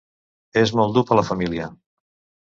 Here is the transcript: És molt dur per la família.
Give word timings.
És 0.61 0.71
molt 0.79 0.95
dur 0.95 1.03
per 1.09 1.17
la 1.19 1.25
família. 1.27 1.67